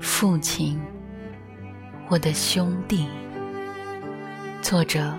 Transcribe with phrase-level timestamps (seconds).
[0.00, 0.80] 父亲，
[2.08, 3.08] 我的兄弟。
[4.60, 5.18] 作者：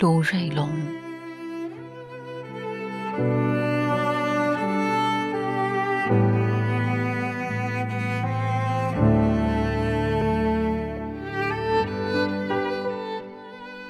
[0.00, 0.70] 卢瑞龙。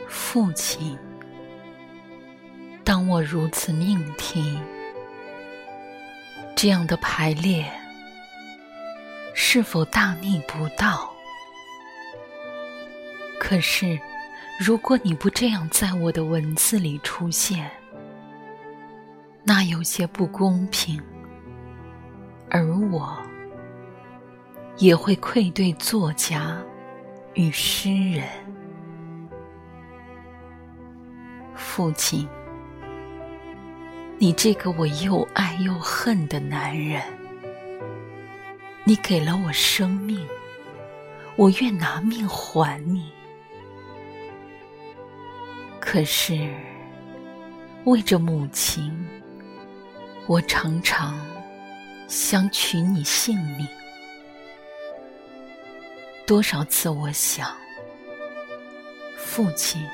[0.09, 0.99] 父亲，
[2.85, 4.59] 当我如此命题，
[6.61, 7.65] 这样的排列。
[9.33, 11.09] 是否大逆不道？
[13.39, 13.97] 可是，
[14.59, 17.71] 如果你不这样在我的文字里出现，
[19.45, 21.01] 那有些不公平，
[22.51, 23.17] 而我
[24.79, 26.59] 也会愧对作家
[27.35, 28.27] 与诗人。
[31.55, 32.29] 父亲，
[34.21, 37.01] 你这个我又爱又恨的男人。
[38.83, 40.27] 你给了我生命，
[41.37, 43.13] 我愿拿命还你。
[45.79, 46.53] 可是，
[47.85, 48.93] 为着母亲，
[50.27, 51.17] 我常常
[52.09, 53.69] 想取你性命。
[56.27, 57.57] 多少次我想，
[59.17, 59.87] 父亲，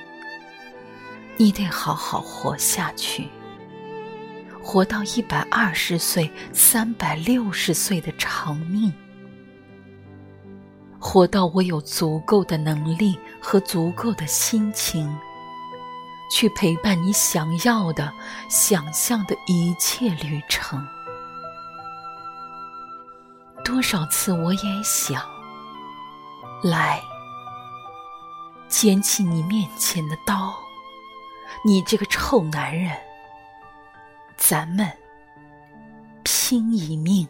[1.37, 3.29] 你得好好活下去。
[4.65, 8.91] 活到一百二十岁、三百六十岁的长命，
[10.99, 15.15] 活到我有足够的能力和足够的心情，
[16.33, 18.11] 去陪伴你想要的、
[18.49, 20.83] 想象的一切旅程。
[23.63, 25.23] 多少次我也想，
[26.63, 27.03] 来，
[28.67, 30.55] 捡起你面前的刀，
[31.67, 32.97] 你这个臭男人。
[34.37, 34.87] 咱们
[36.23, 37.27] 拼一命，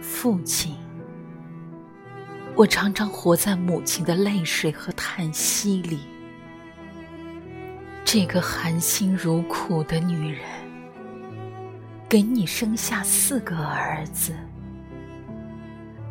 [0.00, 0.76] 父亲。
[2.54, 6.00] 我常常活在母亲的泪水和叹息里。
[8.04, 10.44] 这个含辛茹苦的女人，
[12.08, 14.32] 给你生下四个儿子，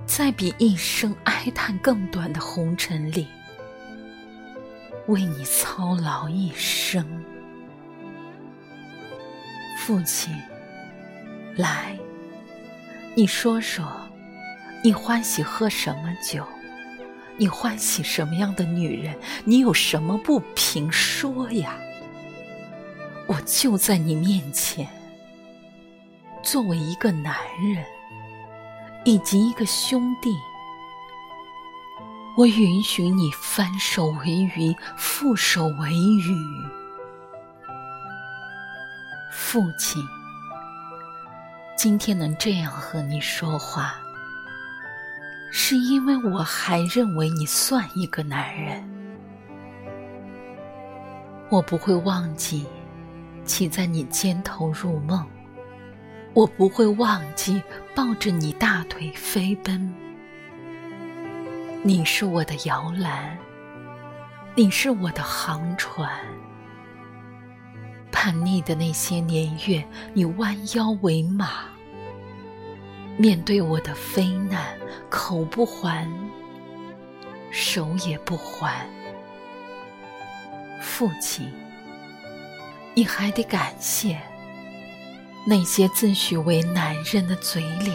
[0.06, 3.26] 在比一生哀叹更短的红尘里。
[5.08, 7.06] 为你操劳一生，
[9.80, 10.34] 父亲，
[11.58, 11.98] 来，
[13.14, 13.86] 你说说，
[14.82, 16.46] 你欢喜喝什么酒？
[17.36, 19.14] 你欢喜什么样的女人？
[19.44, 20.90] 你有什么不平？
[20.90, 21.76] 说呀！
[23.28, 24.88] 我就在你面前，
[26.42, 27.36] 作为一个男
[27.76, 27.84] 人，
[29.04, 30.30] 以及一个兄弟。
[32.36, 36.36] 我允许你翻手为云，覆手为雨。
[39.32, 40.04] 父亲，
[41.78, 43.94] 今天能这样和你说话，
[45.52, 48.84] 是因为我还认为你算一个男人。
[51.50, 52.66] 我不会忘记
[53.46, 55.24] 骑在你肩头入梦，
[56.34, 57.62] 我不会忘记
[57.94, 59.94] 抱着你大腿飞奔。
[61.86, 63.38] 你是我的摇篮，
[64.56, 66.10] 你是我的航船。
[68.10, 71.66] 叛逆的那些年月，你弯腰为马，
[73.18, 74.78] 面对我的非难，
[75.10, 76.10] 口不还，
[77.52, 78.88] 手也不还。
[80.80, 81.52] 父亲，
[82.94, 84.18] 你还得感谢
[85.46, 87.94] 那些自诩为男人的嘴脸，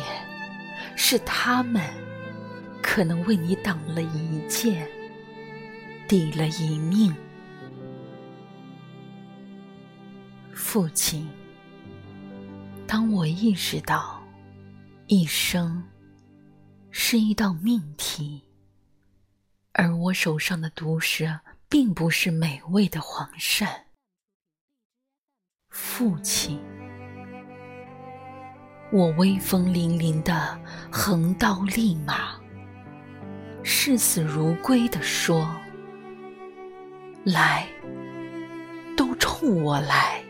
[0.95, 1.83] 是他们。
[2.91, 4.89] 可能为你挡了一剑，
[6.09, 7.15] 抵了一命。
[10.55, 11.29] 父亲，
[12.87, 14.27] 当我意识到
[15.07, 15.85] 一生
[16.91, 18.43] 是一道命题，
[19.75, 23.69] 而我手上的毒蛇并不是美味的黄鳝，
[25.69, 26.59] 父亲，
[28.91, 30.59] 我威风凛凛的
[30.91, 32.28] 横刀立马。
[33.81, 35.55] 视死如归地说
[37.23, 37.65] ：“来，
[38.97, 40.21] 都冲我来！”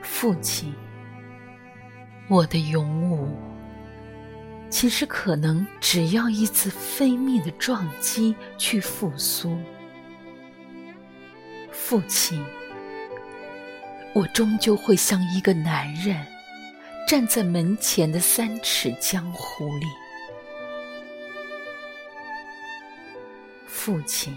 [0.00, 0.74] 父亲，
[2.26, 3.36] 我的勇武，
[4.70, 9.58] 其实可能只要一次飞灭的撞击去复苏。
[11.70, 12.42] 父亲，
[14.14, 16.26] 我终究会像一个男人，
[17.06, 19.86] 站在门前的三尺江湖里。
[23.86, 24.36] 父亲，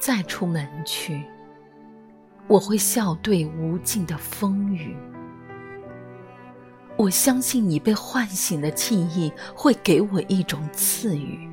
[0.00, 1.22] 再出门去，
[2.48, 4.96] 我会笑对无尽的风雨。
[6.96, 11.48] 我相信你被唤醒的记忆会给我一种赐予。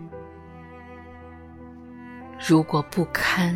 [2.39, 3.55] 如果不堪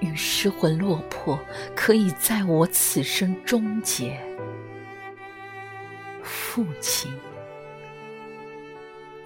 [0.00, 1.38] 与失魂落魄，
[1.76, 4.20] 可以在我此生终结。
[6.24, 7.08] 父亲，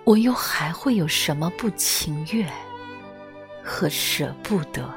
[0.05, 2.47] 我又还会有什么不情愿
[3.62, 4.92] 和舍不得？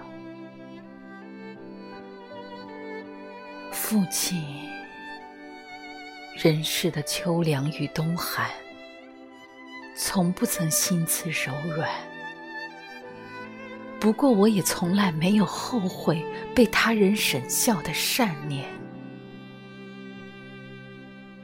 [3.71, 4.41] 父亲，
[6.35, 8.49] 人世的秋凉与冬寒，
[9.95, 11.89] 从不曾心慈柔软。
[13.99, 16.25] 不过，我也从来没有后悔
[16.55, 18.65] 被他人审笑的善念。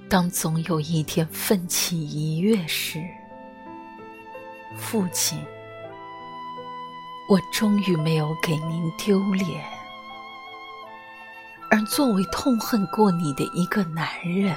[0.10, 3.00] 当总有一天奋起一跃时，
[4.76, 5.40] 父亲，
[7.30, 9.64] 我终于没有给您丢脸。
[11.70, 14.56] 而作为痛恨过你的一个男人，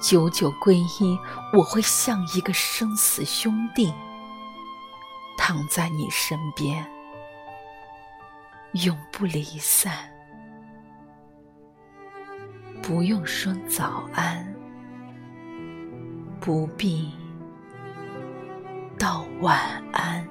[0.00, 1.18] 久久皈依，
[1.52, 3.92] 我会像一个生死兄弟，
[5.36, 6.86] 躺在你身边，
[8.84, 9.92] 永不离散。
[12.80, 14.54] 不用说早安，
[16.40, 17.12] 不必
[18.96, 19.58] 道晚
[19.92, 20.21] 安。